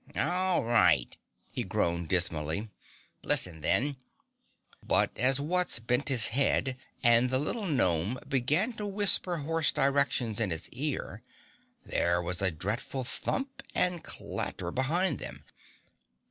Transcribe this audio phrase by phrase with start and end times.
[0.15, 1.15] "All right,"
[1.51, 2.71] he groaned dismally.
[3.21, 3.97] "Listen, then"
[4.83, 10.39] But as Wutz bent his head and the little gnome began to whisper hoarse directions
[10.39, 11.21] in his ear,
[11.85, 15.45] there was a dreadful thump and clatter behind them.